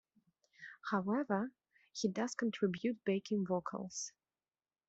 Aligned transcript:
However, 0.89 1.51
he 1.93 2.07
does 2.07 2.33
contribute 2.33 3.05
backing 3.05 3.45
vocals. 3.45 4.11